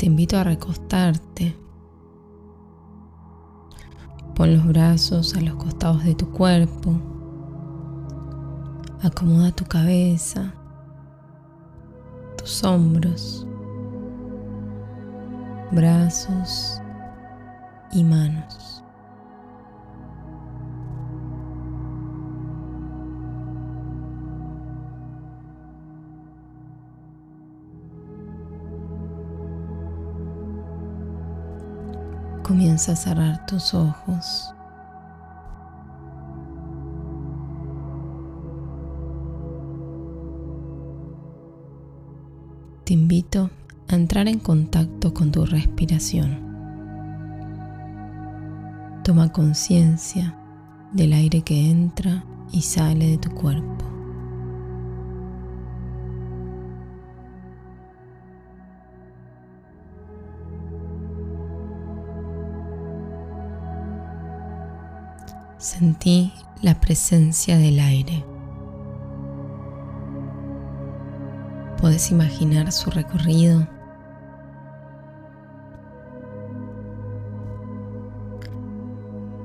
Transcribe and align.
Te 0.00 0.06
invito 0.06 0.38
a 0.38 0.44
recostarte. 0.44 1.54
Pon 4.34 4.56
los 4.56 4.66
brazos 4.66 5.36
a 5.36 5.42
los 5.42 5.56
costados 5.56 6.02
de 6.04 6.14
tu 6.14 6.30
cuerpo. 6.30 6.94
Acomoda 9.02 9.52
tu 9.52 9.66
cabeza, 9.66 10.54
tus 12.38 12.64
hombros, 12.64 13.46
brazos 15.70 16.80
y 17.92 18.02
manos. 18.02 18.82
Comienza 32.50 32.94
a 32.94 32.96
cerrar 32.96 33.46
tus 33.46 33.74
ojos. 33.74 34.52
Te 42.82 42.94
invito 42.94 43.50
a 43.86 43.94
entrar 43.94 44.26
en 44.26 44.40
contacto 44.40 45.14
con 45.14 45.30
tu 45.30 45.46
respiración. 45.46 46.40
Toma 49.04 49.30
conciencia 49.30 50.36
del 50.90 51.12
aire 51.12 51.42
que 51.42 51.70
entra 51.70 52.24
y 52.50 52.62
sale 52.62 53.10
de 53.10 53.18
tu 53.18 53.30
cuerpo. 53.30 53.89
Sentí 65.60 66.32
la 66.62 66.80
presencia 66.80 67.58
del 67.58 67.80
aire. 67.80 68.24
¿Puedes 71.78 72.10
imaginar 72.10 72.72
su 72.72 72.88
recorrido? 72.88 73.68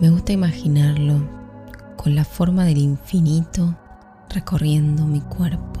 Me 0.00 0.10
gusta 0.10 0.32
imaginarlo 0.32 1.26
con 1.96 2.14
la 2.14 2.26
forma 2.26 2.66
del 2.66 2.76
infinito 2.76 3.74
recorriendo 4.28 5.06
mi 5.06 5.22
cuerpo. 5.22 5.71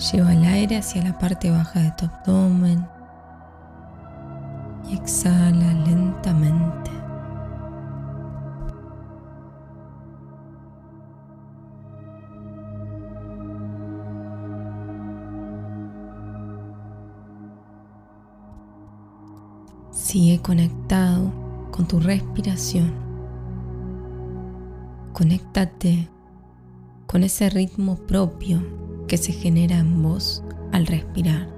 Lleva 0.00 0.32
el 0.32 0.42
aire 0.44 0.78
hacia 0.78 1.02
la 1.04 1.18
parte 1.18 1.50
baja 1.50 1.78
de 1.78 1.90
tu 1.90 2.06
abdomen 2.06 2.88
y 4.88 4.94
exhala 4.94 5.74
lentamente. 5.84 6.90
Sigue 19.90 20.40
conectado 20.40 21.30
con 21.70 21.86
tu 21.86 22.00
respiración. 22.00 22.90
Conéctate 25.12 26.08
con 27.06 27.22
ese 27.22 27.50
ritmo 27.50 27.96
propio 27.96 28.89
que 29.10 29.16
se 29.16 29.32
genera 29.32 29.76
en 29.76 30.00
vos 30.04 30.40
al 30.70 30.86
respirar. 30.86 31.48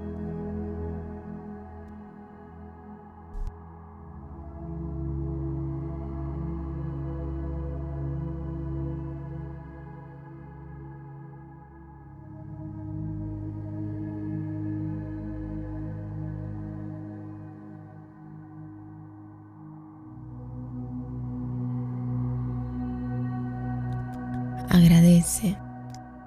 Agradece 24.69 25.55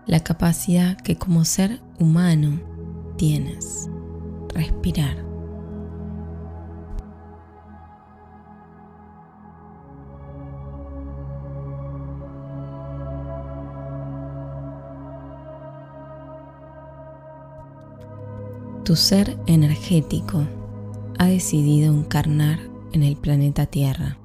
la 0.06 0.21
capacidad 0.21 0.97
que 0.97 1.17
como 1.17 1.44
ser 1.44 1.81
humano 1.99 2.61
tienes, 3.17 3.91
respirar. 4.55 5.25
Tu 18.84 18.94
ser 18.94 19.37
energético 19.49 20.47
ha 21.19 21.27
decidido 21.27 21.93
encarnar 21.93 22.61
en 22.93 23.03
el 23.03 23.17
planeta 23.17 23.67
Tierra. 23.67 24.17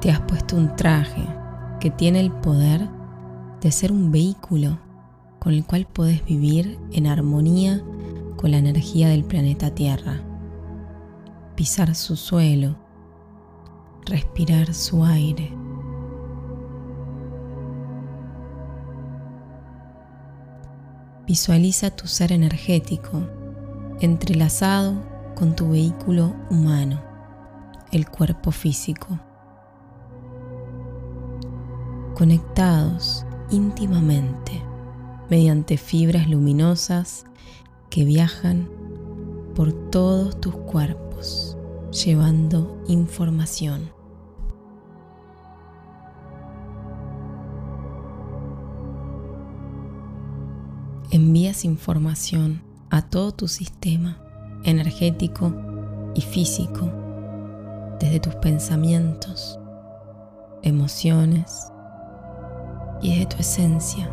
Te 0.00 0.10
has 0.10 0.20
puesto 0.22 0.56
un 0.56 0.74
traje 0.74 1.37
que 1.80 1.90
tiene 1.90 2.20
el 2.20 2.32
poder 2.32 2.88
de 3.60 3.70
ser 3.70 3.92
un 3.92 4.10
vehículo 4.10 4.78
con 5.38 5.52
el 5.52 5.64
cual 5.64 5.86
puedes 5.86 6.24
vivir 6.24 6.78
en 6.92 7.06
armonía 7.06 7.82
con 8.36 8.50
la 8.50 8.58
energía 8.58 9.08
del 9.08 9.24
planeta 9.24 9.74
Tierra, 9.74 10.20
pisar 11.54 11.94
su 11.94 12.16
suelo, 12.16 12.76
respirar 14.04 14.74
su 14.74 15.04
aire. 15.04 15.52
Visualiza 21.26 21.90
tu 21.90 22.06
ser 22.06 22.32
energético 22.32 23.22
entrelazado 24.00 24.94
con 25.34 25.54
tu 25.54 25.70
vehículo 25.70 26.34
humano, 26.50 27.00
el 27.92 28.08
cuerpo 28.08 28.50
físico 28.50 29.18
conectados 32.18 33.24
íntimamente 33.48 34.60
mediante 35.30 35.76
fibras 35.76 36.28
luminosas 36.28 37.24
que 37.90 38.04
viajan 38.04 38.68
por 39.54 39.72
todos 39.90 40.40
tus 40.40 40.56
cuerpos, 40.56 41.56
llevando 41.92 42.82
información. 42.88 43.92
Envías 51.12 51.64
información 51.64 52.64
a 52.90 53.02
todo 53.02 53.30
tu 53.30 53.46
sistema 53.46 54.18
energético 54.64 55.54
y 56.16 56.20
físico, 56.22 56.90
desde 58.00 58.18
tus 58.18 58.34
pensamientos, 58.34 59.56
emociones, 60.62 61.70
y 63.00 63.18
de 63.18 63.26
tu 63.26 63.36
esencia. 63.36 64.10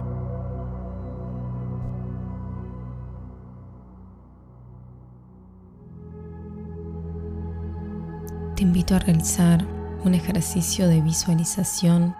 Te 8.55 8.63
invito 8.63 8.95
a 8.95 8.99
realizar 8.99 9.65
un 10.03 10.13
ejercicio 10.13 10.87
de 10.87 11.01
visualización 11.01 12.15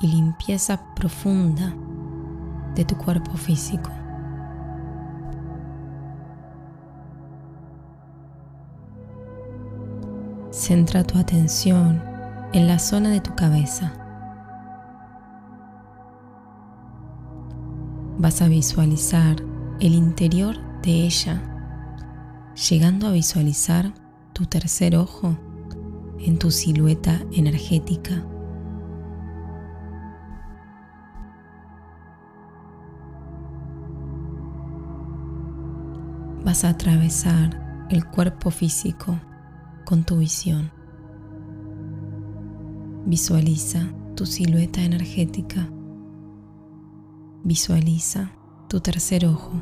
y 0.00 0.08
limpieza 0.08 0.80
profunda 0.94 1.74
de 2.74 2.84
tu 2.84 2.96
cuerpo 2.96 3.36
físico. 3.36 3.90
Centra 10.50 11.04
tu 11.04 11.18
atención 11.18 12.02
en 12.52 12.66
la 12.66 12.78
zona 12.78 13.10
de 13.10 13.20
tu 13.20 13.34
cabeza 13.34 14.03
vas 18.24 18.40
a 18.40 18.48
visualizar 18.48 19.36
el 19.80 19.92
interior 19.92 20.56
de 20.80 21.02
ella, 21.02 21.42
llegando 22.70 23.06
a 23.06 23.12
visualizar 23.12 23.92
tu 24.32 24.46
tercer 24.46 24.96
ojo 24.96 25.36
en 26.20 26.38
tu 26.38 26.50
silueta 26.50 27.20
energética. 27.32 28.24
Vas 36.46 36.64
a 36.64 36.70
atravesar 36.70 37.86
el 37.90 38.06
cuerpo 38.06 38.50
físico 38.50 39.20
con 39.84 40.02
tu 40.02 40.16
visión. 40.16 40.72
Visualiza 43.04 43.92
tu 44.14 44.24
silueta 44.24 44.80
energética. 44.80 45.68
Visualiza 47.46 48.30
tu 48.68 48.80
tercer 48.80 49.26
ojo. 49.26 49.52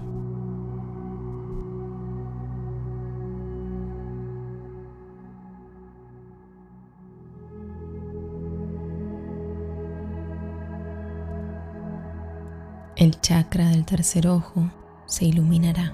El 12.94 13.20
chakra 13.20 13.70
del 13.70 13.84
tercer 13.84 14.28
ojo 14.28 14.70
se 15.06 15.24
iluminará. 15.24 15.92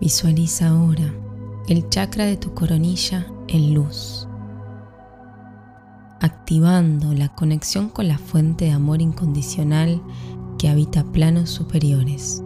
Visualiza 0.00 0.68
ahora 0.68 1.12
el 1.66 1.88
chakra 1.88 2.26
de 2.26 2.36
tu 2.36 2.54
coronilla 2.54 3.26
en 3.50 3.74
luz, 3.74 4.28
activando 6.20 7.12
la 7.12 7.34
conexión 7.34 7.88
con 7.88 8.06
la 8.06 8.16
fuente 8.16 8.66
de 8.66 8.70
amor 8.70 9.02
incondicional 9.02 10.00
que 10.56 10.68
habita 10.68 11.04
planos 11.04 11.50
superiores. 11.50 12.42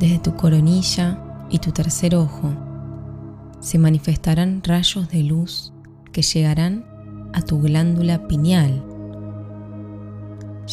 Desde 0.00 0.18
tu 0.18 0.34
coronilla 0.34 1.18
y 1.50 1.60
tu 1.60 1.70
tercer 1.70 2.16
ojo 2.16 2.52
se 3.60 3.78
manifestarán 3.78 4.60
rayos 4.62 5.08
de 5.08 5.22
luz 5.22 5.72
que 6.12 6.22
llegarán 6.22 6.93
a 7.34 7.42
tu 7.42 7.60
glándula 7.60 8.28
pineal, 8.28 8.80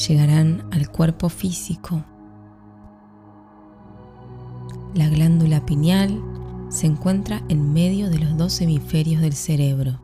llegarán 0.07 0.63
al 0.71 0.89
cuerpo 0.89 1.27
físico. 1.27 2.03
La 4.93 5.09
glándula 5.09 5.65
pineal 5.65 6.21
se 6.69 6.85
encuentra 6.85 7.41
en 7.49 7.73
medio 7.73 8.11
de 8.11 8.19
los 8.19 8.37
dos 8.37 8.61
hemisferios 8.61 9.23
del 9.23 9.33
cerebro. 9.33 9.99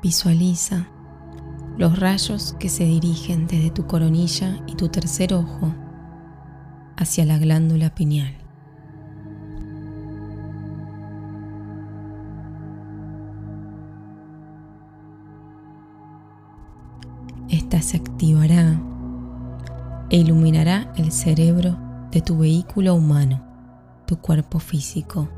Visualiza 0.00 0.86
los 1.76 1.98
rayos 1.98 2.54
que 2.60 2.68
se 2.68 2.84
dirigen 2.84 3.48
desde 3.48 3.70
tu 3.70 3.88
coronilla 3.88 4.62
y 4.68 4.76
tu 4.76 4.88
tercer 4.88 5.34
ojo 5.34 5.74
hacia 6.98 7.24
la 7.24 7.38
glándula 7.38 7.94
pineal. 7.94 8.34
Esta 17.48 17.80
se 17.80 17.98
activará 17.98 18.80
e 20.10 20.18
iluminará 20.18 20.92
el 20.96 21.12
cerebro 21.12 21.78
de 22.10 22.20
tu 22.20 22.38
vehículo 22.38 22.94
humano, 22.96 23.40
tu 24.04 24.16
cuerpo 24.16 24.58
físico. 24.58 25.28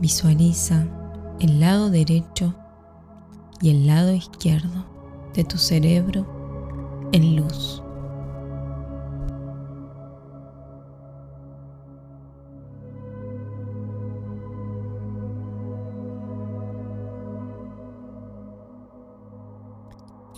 Visualiza 0.00 0.86
el 1.38 1.60
lado 1.60 1.90
derecho 1.90 2.54
y 3.62 3.70
el 3.70 3.86
lado 3.86 4.12
izquierdo 4.12 4.84
de 5.32 5.44
tu 5.44 5.58
cerebro 5.58 6.26
en 7.12 7.36
luz. 7.36 7.82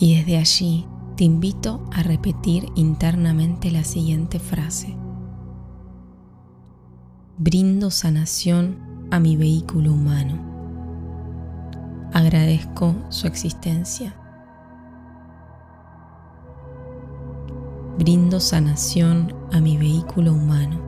Y 0.02 0.16
desde 0.16 0.36
allí 0.36 0.84
te 1.16 1.22
invito 1.22 1.84
a 1.92 2.02
repetir 2.02 2.66
internamente 2.74 3.70
la 3.70 3.84
siguiente 3.84 4.40
frase. 4.40 4.96
Brindo 7.38 7.92
sanación 7.92 9.06
a 9.12 9.20
mi 9.20 9.36
vehículo 9.36 9.92
humano 9.92 10.52
Agradezco 12.14 12.94
su 13.08 13.26
existencia. 13.26 14.14
Brindo 17.96 18.38
sanación 18.38 19.34
a 19.50 19.60
mi 19.60 19.78
vehículo 19.78 20.34
humano. 20.34 20.78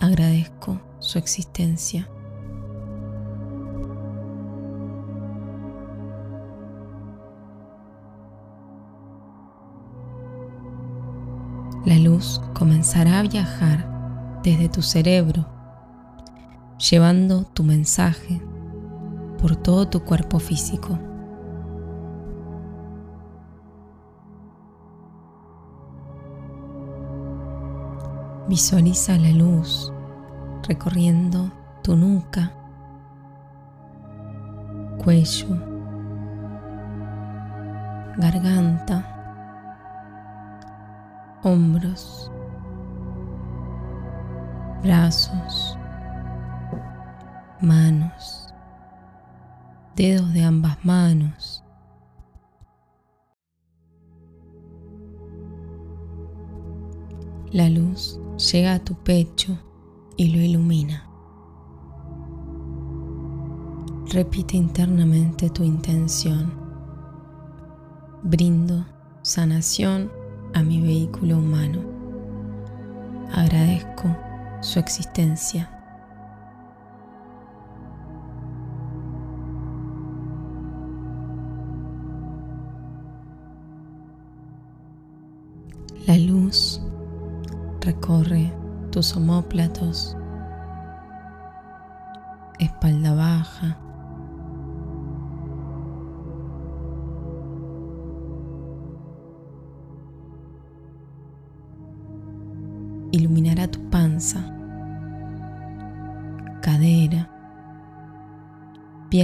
Agradezco 0.00 0.80
su 0.98 1.18
existencia. 1.18 2.08
La 11.84 11.98
luz 11.98 12.40
comenzará 12.54 13.18
a 13.18 13.22
viajar 13.22 14.40
desde 14.44 14.68
tu 14.68 14.82
cerebro, 14.82 15.46
llevando 16.78 17.42
tu 17.42 17.64
mensaje 17.64 18.40
por 19.36 19.56
todo 19.56 19.88
tu 19.88 20.04
cuerpo 20.04 20.38
físico. 20.38 20.96
Visualiza 28.48 29.18
la 29.18 29.30
luz 29.30 29.92
recorriendo 30.68 31.50
tu 31.82 31.96
nuca, 31.96 32.52
cuello, 35.02 35.48
garganta, 38.18 39.21
hombros, 41.42 42.30
brazos, 44.82 45.78
manos 47.60 48.42
dedos 49.96 50.32
de 50.32 50.42
ambas 50.42 50.84
manos. 50.84 51.64
La 57.50 57.68
luz 57.68 58.18
llega 58.50 58.74
a 58.74 58.78
tu 58.78 58.94
pecho 58.94 59.58
y 60.16 60.28
lo 60.28 60.40
ilumina. 60.40 61.06
Repite 64.10 64.56
internamente 64.56 65.50
tu 65.50 65.62
intención. 65.62 66.52
Brindo 68.22 68.86
sanación 69.22 70.10
a 70.54 70.62
mi 70.62 70.80
vehículo 70.80 71.38
humano. 71.38 71.80
Agradezco 73.32 74.16
su 74.60 74.78
existencia. 74.78 75.68
La 86.06 86.18
luz 86.18 86.80
recorre 87.80 88.52
tus 88.90 89.16
omóplatos, 89.16 90.16
espalda 92.58 93.14
baja, 93.14 93.78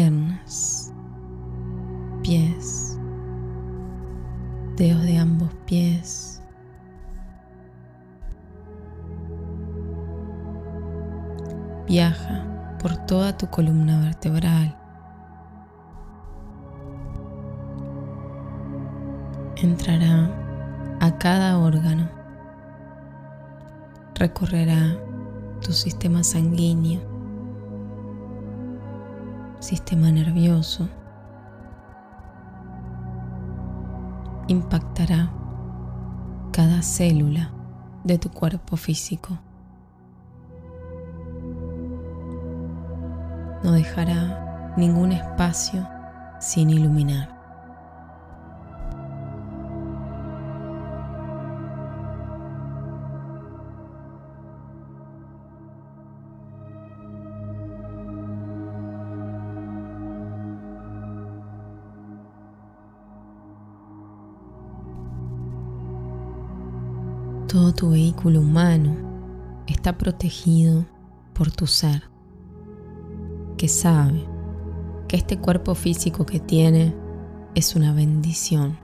piernas, 0.09 0.93
pies, 2.23 2.99
dedos 4.77 5.03
de 5.03 5.19
ambos 5.19 5.51
pies 5.67 6.43
viaja 11.87 12.45
por 12.81 12.97
toda 13.07 13.37
tu 13.37 13.49
columna 13.49 14.01
vertebral. 14.01 14.75
Entrará 19.57 20.31
a 21.01 21.19
cada 21.19 21.59
órgano. 21.59 22.09
Recorrerá 24.15 24.97
tu 25.61 25.73
sistema 25.73 26.23
sanguíneo, 26.23 27.01
sistema 29.61 30.11
nervioso, 30.11 30.89
impactará 34.49 35.31
cada 36.53 36.83
célula 36.83 37.53
de 38.05 38.19
tu 38.19 38.31
cuerpo 38.31 38.77
físico. 38.77 39.39
No 43.63 43.73
dejará 43.73 44.75
ningún 44.77 45.13
espacio 45.13 45.87
sin 46.41 46.71
iluminar. 46.71 47.38
Todo 67.49 67.73
tu 67.73 67.89
vehículo 67.89 68.41
humano 68.41 68.95
está 69.67 69.97
protegido 69.97 70.85
por 71.33 71.51
tu 71.51 71.67
ser, 71.67 72.03
que 73.57 73.69
sabe 73.69 74.23
que 75.09 75.17
este 75.17 75.39
cuerpo 75.39 75.75
físico 75.75 76.27
que 76.27 76.41
tiene 76.41 76.95
es 77.55 77.75
una 77.75 77.95
bendición, 77.95 78.79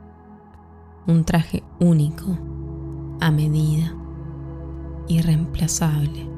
un 1.07 1.27
traje 1.27 1.63
único, 1.79 2.39
a 3.21 3.31
medida, 3.31 3.95
irreemplazable. 5.09 6.34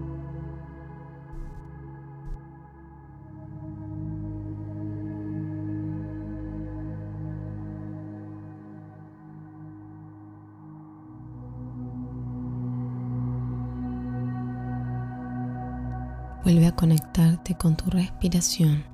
Vuelve 16.47 16.69
a 16.69 16.77
conectarte 16.77 17.57
con 17.57 17.75
tu 17.75 17.91
respiración. 17.91 18.85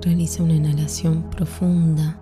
Realiza 0.00 0.44
una 0.44 0.52
inhalación 0.52 1.24
profunda. 1.28 2.16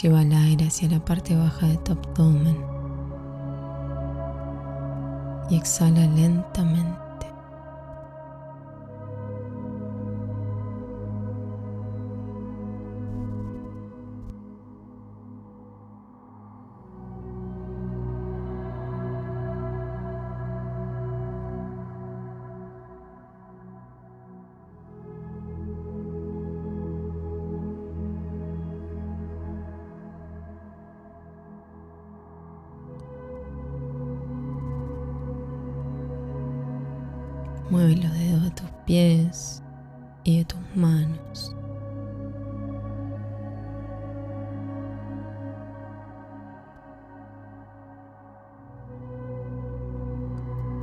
Lleva 0.00 0.22
el 0.22 0.32
aire 0.32 0.68
hacia 0.68 0.88
la 0.90 1.04
parte 1.04 1.34
baja 1.34 1.66
de 1.66 1.76
tu 1.78 1.90
abdomen 1.90 2.56
y 5.50 5.56
exhala 5.56 6.06
lentamente. 6.06 7.05
Mueve 37.68 37.96
los 37.96 38.12
dedos 38.12 38.44
de 38.44 38.50
tus 38.50 38.70
pies 38.86 39.62
y 40.22 40.38
de 40.38 40.44
tus 40.44 40.60
manos. 40.76 41.54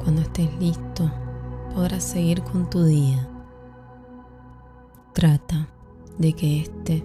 Cuando 0.03 0.21
estés 0.21 0.53
listo, 0.59 1.09
podrás 1.73 2.03
seguir 2.03 2.43
con 2.43 2.69
tu 2.69 2.83
día. 2.83 3.29
Trata 5.13 5.67
de 6.17 6.33
que 6.33 6.61
este 6.61 7.03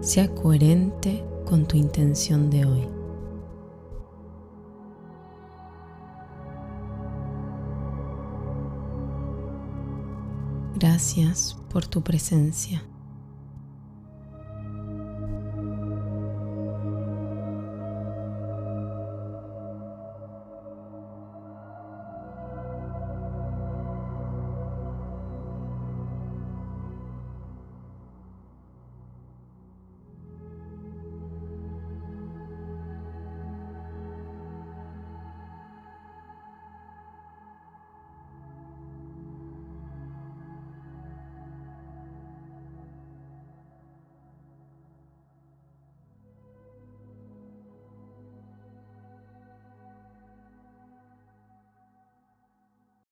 sea 0.00 0.32
coherente 0.32 1.24
con 1.44 1.66
tu 1.66 1.76
intención 1.76 2.50
de 2.50 2.64
hoy. 2.64 3.01
Gracias 10.74 11.56
por 11.70 11.86
tu 11.86 12.02
presencia. 12.02 12.82